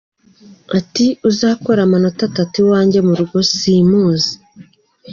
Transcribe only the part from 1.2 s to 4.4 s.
”Uzakura amanota atatu iwanjye mu rugo simuzi.